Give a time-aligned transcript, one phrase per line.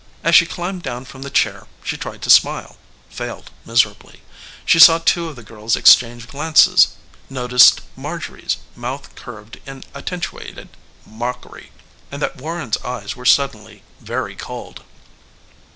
[0.23, 2.77] As she climbed down from the chair she tried to smile
[3.11, 4.23] failed miserably.
[4.65, 6.95] She saw two of the girls exchange glances;
[7.29, 10.69] noticed Marjorie's mouth curved in attenuated
[11.05, 11.71] mockery
[12.11, 14.83] and that Warren's eyes were suddenly very cold.